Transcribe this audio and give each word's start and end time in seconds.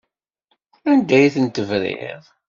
Anda 0.91 1.13
ay 1.17 1.29
ten-tebriḍ? 1.35 2.23